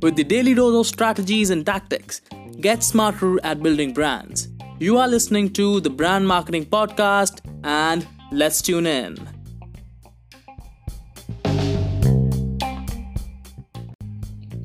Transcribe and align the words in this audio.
With 0.00 0.14
the 0.14 0.24
daily 0.24 0.54
dose 0.54 0.78
of 0.78 0.86
strategies 0.86 1.50
and 1.50 1.66
tactics, 1.66 2.20
get 2.60 2.84
smarter 2.84 3.44
at 3.44 3.60
building 3.60 3.92
brands. 3.92 4.48
You 4.78 4.98
are 4.98 5.08
listening 5.08 5.52
to 5.54 5.80
the 5.80 5.90
Brand 5.90 6.28
Marketing 6.28 6.64
Podcast, 6.64 7.40
and 7.64 8.06
let's 8.30 8.62
tune 8.62 8.86
in. 8.86 9.16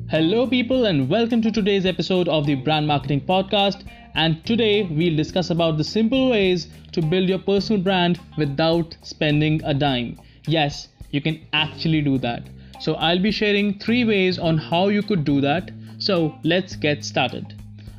Hello, 0.08 0.46
people, 0.46 0.86
and 0.86 1.08
welcome 1.10 1.42
to 1.42 1.50
today's 1.50 1.86
episode 1.86 2.28
of 2.28 2.46
the 2.46 2.54
Brand 2.54 2.86
Marketing 2.86 3.20
Podcast. 3.20 3.84
And 4.14 4.46
today 4.46 4.84
we'll 4.84 5.16
discuss 5.16 5.50
about 5.50 5.76
the 5.76 5.84
simple 5.84 6.30
ways 6.30 6.68
to 6.92 7.02
build 7.02 7.28
your 7.28 7.40
personal 7.40 7.82
brand 7.82 8.20
without 8.38 8.96
spending 9.02 9.60
a 9.64 9.74
dime. 9.74 10.20
Yes, 10.46 10.86
you 11.10 11.20
can 11.20 11.46
actually 11.52 12.02
do 12.02 12.18
that. 12.18 12.42
So 12.80 12.94
I'll 12.94 13.18
be 13.18 13.30
sharing 13.30 13.78
three 13.78 14.04
ways 14.04 14.38
on 14.38 14.58
how 14.58 14.88
you 14.88 15.02
could 15.02 15.24
do 15.24 15.40
that. 15.40 15.70
So 15.98 16.38
let's 16.44 16.76
get 16.76 17.04
started. 17.04 17.54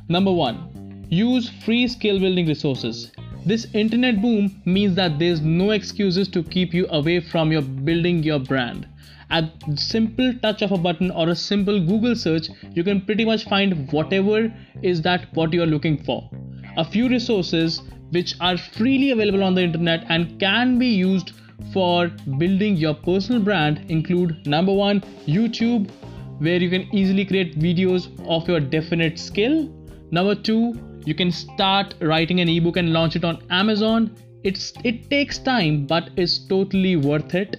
Number 0.08 0.32
one, 0.32 1.06
use 1.10 1.50
free 1.64 1.88
skill 1.88 2.20
building 2.20 2.46
resources. 2.46 3.10
This 3.44 3.66
internet 3.72 4.20
boom 4.20 4.60
means 4.64 4.94
that 4.96 5.18
there's 5.18 5.40
no 5.40 5.70
excuses 5.70 6.28
to 6.28 6.42
keep 6.42 6.74
you 6.74 6.86
away 6.90 7.20
from 7.20 7.50
your 7.50 7.62
building 7.62 8.22
your 8.22 8.38
brand. 8.38 8.86
At 9.30 9.50
simple 9.74 10.32
touch 10.42 10.62
of 10.62 10.72
a 10.72 10.78
button 10.78 11.10
or 11.10 11.28
a 11.28 11.34
simple 11.34 11.78
Google 11.80 12.16
search, 12.16 12.48
you 12.72 12.82
can 12.82 13.02
pretty 13.02 13.24
much 13.24 13.44
find 13.44 13.90
whatever 13.92 14.52
is 14.82 15.02
that 15.02 15.26
what 15.34 15.52
you 15.52 15.62
are 15.62 15.66
looking 15.66 16.02
for. 16.04 16.30
A 16.76 16.84
few 16.84 17.08
resources 17.08 17.82
which 18.10 18.34
are 18.40 18.56
freely 18.56 19.10
available 19.10 19.44
on 19.44 19.54
the 19.54 19.62
internet 19.62 20.04
and 20.08 20.38
can 20.40 20.78
be 20.78 20.86
used 20.86 21.32
for 21.72 22.08
building 22.38 22.76
your 22.76 22.94
personal 22.94 23.42
brand 23.42 23.84
include 23.88 24.46
number 24.46 24.72
one, 24.72 25.00
YouTube, 25.26 25.90
where 26.38 26.56
you 26.56 26.70
can 26.70 26.82
easily 26.94 27.24
create 27.24 27.58
videos 27.58 28.08
of 28.28 28.48
your 28.48 28.60
definite 28.60 29.18
skill. 29.18 29.68
Number 30.10 30.34
two, 30.34 30.74
you 31.04 31.14
can 31.14 31.30
start 31.32 31.94
writing 32.00 32.40
an 32.40 32.48
ebook 32.48 32.76
and 32.76 32.92
launch 32.92 33.16
it 33.16 33.24
on 33.24 33.42
Amazon. 33.50 34.14
It's 34.44 34.72
it 34.84 35.10
takes 35.10 35.38
time, 35.38 35.86
but 35.86 36.10
it's 36.16 36.38
totally 36.38 36.96
worth 36.96 37.34
it. 37.34 37.56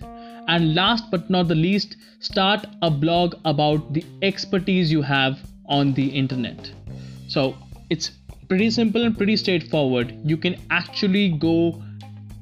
And 0.48 0.74
last 0.74 1.12
but 1.12 1.30
not 1.30 1.48
the 1.48 1.56
least, 1.56 1.98
start 2.20 2.66
a 2.82 2.90
blog 2.90 3.36
about 3.46 3.94
the 3.94 4.04
expertise 4.22 4.92
you 4.92 5.02
have 5.02 5.40
on 5.68 5.94
the 5.94 6.08
internet. 6.08 6.72
So 7.28 7.56
it's 7.90 8.12
pretty 8.48 8.72
simple 8.72 9.04
and 9.04 9.16
pretty 9.16 9.38
straightforward. 9.38 10.18
You 10.24 10.38
can 10.38 10.56
actually 10.72 11.30
go 11.30 11.84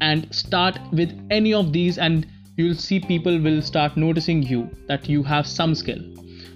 and 0.02 0.34
start 0.34 0.80
with 0.92 1.14
any 1.30 1.54
of 1.54 1.74
these 1.74 1.98
and 1.98 2.28
you'll 2.56 2.76
see 2.76 3.00
people 3.00 3.40
will 3.40 3.62
start 3.62 3.98
noticing 3.98 4.44
you 4.44 4.70
that 4.88 5.08
you 5.08 5.24
have 5.24 5.48
some 5.48 5.76
skill. 5.76 6.00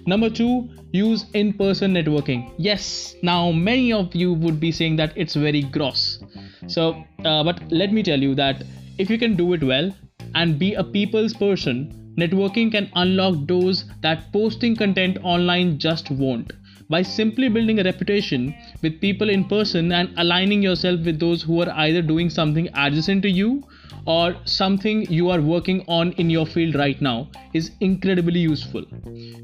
Number 0.06 0.28
2 0.28 0.68
use 0.92 1.26
in 1.32 1.52
person 1.52 1.94
networking. 1.94 2.52
Yes 2.58 3.14
now 3.22 3.52
many 3.52 3.92
of 3.92 4.14
you 4.14 4.32
would 4.32 4.60
be 4.60 4.72
saying 4.72 4.96
that 4.96 5.12
it's 5.16 5.34
very 5.34 5.62
gross. 5.62 6.22
So 6.66 7.04
uh, 7.24 7.44
but 7.44 7.62
let 7.70 7.92
me 7.92 8.02
tell 8.02 8.20
you 8.20 8.34
that 8.34 8.64
if 8.98 9.10
you 9.10 9.18
can 9.18 9.36
do 9.36 9.52
it 9.52 9.62
well 9.62 9.94
and 10.34 10.58
be 10.58 10.74
a 10.74 10.84
people's 10.84 11.34
person 11.34 12.14
networking 12.18 12.70
can 12.70 12.90
unlock 12.94 13.46
doors 13.46 13.84
that 14.02 14.30
posting 14.32 14.76
content 14.76 15.16
online 15.22 15.78
just 15.78 16.10
won't 16.10 16.52
by 16.94 17.02
simply 17.02 17.48
building 17.48 17.78
a 17.80 17.84
reputation 17.84 18.54
with 18.82 19.00
people 19.00 19.30
in 19.34 19.44
person 19.52 19.92
and 19.92 20.12
aligning 20.18 20.62
yourself 20.62 21.00
with 21.06 21.18
those 21.18 21.42
who 21.42 21.60
are 21.62 21.70
either 21.84 22.02
doing 22.02 22.30
something 22.30 22.68
adjacent 22.74 23.22
to 23.22 23.30
you 23.30 23.62
or 24.06 24.34
something 24.44 25.02
you 25.18 25.30
are 25.30 25.40
working 25.40 25.84
on 25.86 26.12
in 26.12 26.28
your 26.28 26.44
field 26.46 26.74
right 26.74 27.00
now 27.00 27.28
is 27.52 27.70
incredibly 27.80 28.40
useful. 28.40 28.84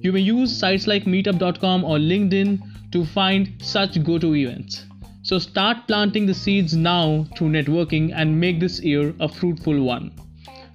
You 0.03 0.13
may 0.13 0.21
use 0.21 0.57
sites 0.57 0.87
like 0.87 1.05
meetup.com 1.05 1.85
or 1.85 1.97
LinkedIn 1.99 2.93
to 2.93 3.05
find 3.07 3.53
such 3.63 4.03
go 4.05 4.19
to 4.19 4.35
events. 4.35 4.85
So 5.23 5.39
start 5.39 5.87
planting 5.87 6.27
the 6.27 6.35
seeds 6.35 6.75
now 6.75 7.27
through 7.37 7.51
networking 7.51 8.13
and 8.14 8.41
make 8.41 8.61
this 8.61 8.81
year 8.81 9.14
a 9.20 9.29
fruitful 9.29 9.83
one. 9.83 10.13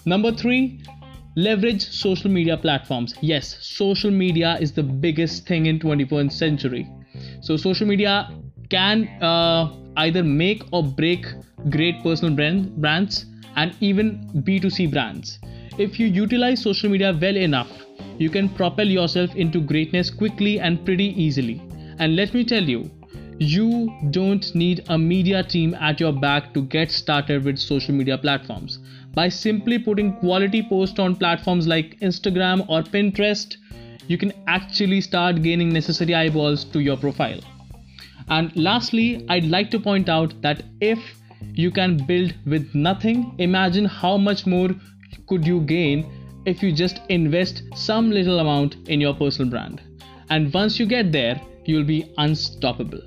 Number 0.06 0.32
three, 0.32 0.82
leverage 1.36 1.82
social 1.90 2.30
media 2.30 2.58
platforms. 2.58 3.16
Yes 3.22 3.58
social 3.62 4.12
media 4.12 4.58
is 4.60 4.72
the 4.72 4.84
biggest 4.84 5.48
thing 5.48 5.66
in 5.66 5.80
21st 5.80 6.32
century. 6.32 6.88
So 7.42 7.58
social 7.58 7.88
media 7.88 8.30
can 8.70 9.08
uh, 9.22 9.72
either 9.98 10.24
make 10.24 10.64
or 10.72 10.84
break 10.84 11.26
great 11.70 12.02
personal 12.04 12.36
brand, 12.36 12.76
brands 12.78 13.26
and 13.56 13.76
even 13.80 14.30
b2c 14.44 14.92
brands. 14.92 15.40
If 15.78 16.00
you 16.00 16.08
utilize 16.08 16.62
social 16.62 16.90
media 16.90 17.18
well 17.20 17.36
enough 17.36 17.72
you 18.18 18.30
can 18.30 18.50
propel 18.50 18.88
yourself 18.88 19.36
into 19.36 19.60
greatness 19.60 20.10
quickly 20.10 20.60
and 20.60 20.86
pretty 20.86 21.20
easily. 21.22 21.62
And 22.00 22.16
let 22.16 22.34
me 22.34 22.44
tell 22.44 22.64
you 22.64 22.92
you 23.40 23.92
don't 24.12 24.54
need 24.54 24.86
a 24.90 24.98
media 24.98 25.44
team 25.44 25.74
at 25.76 26.00
your 26.00 26.14
back 26.14 26.54
to 26.54 26.62
get 26.62 26.92
started 26.92 27.44
with 27.44 27.58
social 27.58 27.94
media 27.94 28.18
platforms 28.18 28.80
by 29.14 29.30
simply 29.30 29.78
putting 29.80 30.14
quality 30.18 30.64
posts 30.64 31.00
on 31.00 31.16
platforms 31.16 31.68
like 31.68 32.00
Instagram 32.00 32.68
or 32.68 32.82
Pinterest, 32.82 33.56
you 34.08 34.18
can 34.18 34.34
actually 34.48 35.02
start 35.02 35.42
gaining 35.42 35.70
necessary 35.70 36.16
eyeballs 36.16 36.64
to 36.66 36.80
your 36.80 36.98
profile. 36.98 37.40
And 38.30 38.56
lastly, 38.56 39.26
I'd 39.30 39.46
like 39.46 39.70
to 39.72 39.80
point 39.80 40.10
out 40.10 40.42
that 40.42 40.64
if 40.82 41.00
you 41.54 41.72
can 41.72 41.98
build 42.06 42.34
with 42.46 42.74
nothing, 42.74 43.36
imagine 43.38 43.86
how 43.86 44.18
much 44.18 44.46
more 44.46 44.70
could 45.28 45.46
you 45.46 45.62
gain 45.62 46.10
if 46.46 46.64
you 46.64 46.72
just 46.72 47.00
invest 47.10 47.64
some 47.76 48.10
little 48.12 48.40
amount 48.40 48.76
in 48.90 49.00
your 49.00 49.14
personal 49.14 49.50
brand. 49.50 49.82
And 50.30 50.54
once 50.54 50.80
you 50.80 50.86
get 50.86 51.12
there, 51.12 51.40
you'll 51.66 51.86
be 51.86 52.12
unstoppable. 52.18 53.02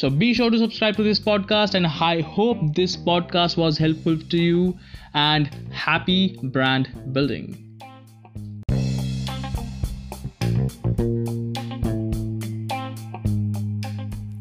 So 0.00 0.08
be 0.08 0.32
sure 0.32 0.48
to 0.48 0.56
subscribe 0.56 0.96
to 0.96 1.02
this 1.02 1.20
podcast, 1.20 1.74
and 1.74 1.86
I 1.86 2.22
hope 2.22 2.74
this 2.74 2.96
podcast 2.96 3.58
was 3.58 3.76
helpful 3.76 4.16
to 4.16 4.38
you. 4.38 4.78
And 5.12 5.50
happy 5.70 6.38
brand 6.42 6.88
building. 7.12 7.66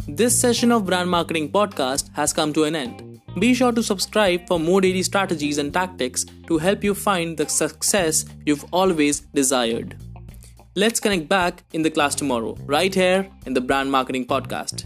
This 0.08 0.40
session 0.40 0.72
of 0.72 0.86
Brand 0.86 1.10
Marketing 1.10 1.52
Podcast 1.52 2.10
has 2.14 2.32
come 2.32 2.54
to 2.54 2.64
an 2.64 2.78
end. 2.78 3.20
Be 3.38 3.54
sure 3.54 3.74
to 3.74 3.84
subscribe 3.84 4.48
for 4.48 4.62
more 4.62 4.80
daily 4.80 5.04
strategies 5.04 5.58
and 5.58 5.74
tactics 5.74 6.24
to 6.48 6.58
help 6.58 6.86
you 6.86 6.96
find 6.96 7.38
the 7.38 7.50
success 7.50 8.24
you've 8.46 8.64
always 8.72 9.20
desired. 9.42 9.98
Let's 10.78 11.02
connect 11.02 11.28
back 11.28 11.64
in 11.74 11.82
the 11.82 11.92
class 11.92 12.16
tomorrow, 12.16 12.56
right 12.66 12.96
here 12.96 13.28
in 13.46 13.54
the 13.54 13.60
Brand 13.60 13.92
Marketing 13.92 14.26
Podcast. 14.26 14.86